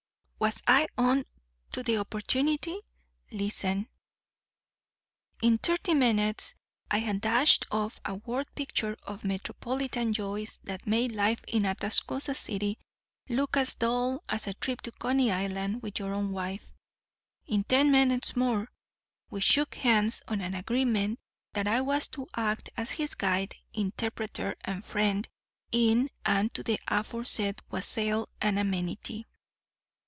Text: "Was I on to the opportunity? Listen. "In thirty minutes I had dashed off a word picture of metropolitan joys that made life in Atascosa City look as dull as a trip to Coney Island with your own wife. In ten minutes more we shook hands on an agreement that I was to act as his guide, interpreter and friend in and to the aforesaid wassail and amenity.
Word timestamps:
"Was 0.41 0.59
I 0.65 0.87
on 0.97 1.25
to 1.71 1.83
the 1.83 1.97
opportunity? 1.97 2.79
Listen. 3.31 3.87
"In 5.43 5.59
thirty 5.59 5.93
minutes 5.93 6.55
I 6.89 6.97
had 6.97 7.21
dashed 7.21 7.67
off 7.69 7.99
a 8.03 8.15
word 8.15 8.47
picture 8.55 8.97
of 9.03 9.23
metropolitan 9.23 10.13
joys 10.13 10.59
that 10.63 10.87
made 10.87 11.11
life 11.11 11.41
in 11.47 11.67
Atascosa 11.67 12.33
City 12.35 12.79
look 13.29 13.55
as 13.55 13.75
dull 13.75 14.23
as 14.29 14.47
a 14.47 14.55
trip 14.55 14.81
to 14.81 14.91
Coney 14.93 15.31
Island 15.31 15.83
with 15.83 15.99
your 15.99 16.11
own 16.15 16.31
wife. 16.31 16.73
In 17.45 17.63
ten 17.63 17.91
minutes 17.91 18.35
more 18.35 18.71
we 19.29 19.41
shook 19.41 19.75
hands 19.75 20.23
on 20.27 20.41
an 20.41 20.55
agreement 20.55 21.19
that 21.53 21.67
I 21.67 21.81
was 21.81 22.07
to 22.09 22.25
act 22.35 22.71
as 22.75 22.89
his 22.89 23.13
guide, 23.13 23.55
interpreter 23.73 24.55
and 24.61 24.83
friend 24.83 25.29
in 25.71 26.09
and 26.25 26.51
to 26.55 26.63
the 26.63 26.79
aforesaid 26.87 27.61
wassail 27.69 28.27
and 28.41 28.57
amenity. 28.57 29.27